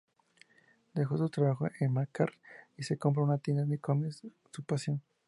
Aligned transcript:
Deja 0.95 1.15
su 1.15 1.29
trabajo 1.29 1.67
en 1.79 1.89
Q-Mart 1.93 2.31
y 2.75 2.81
se 2.81 2.97
compra 2.97 3.21
una 3.21 3.37
tienda 3.37 3.65
de 3.65 3.77
cómics, 3.77 4.25
su 4.49 4.63
pasión. 4.63 4.99